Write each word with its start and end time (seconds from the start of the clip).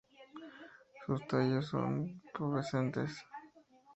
Sus 1.05 1.27
tallos 1.27 1.67
son 1.67 2.23
pubescentes. 2.33 3.11